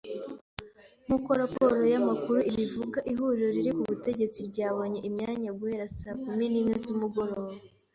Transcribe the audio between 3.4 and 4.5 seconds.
riri ku butegetsi